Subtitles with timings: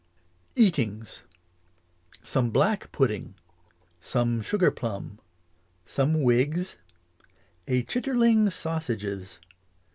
[0.55, 1.21] Eatings.
[2.23, 3.35] Some black pudding
[3.99, 5.19] Some sugar plum
[5.85, 6.81] Some wigs
[7.67, 9.39] A chitterling sausages.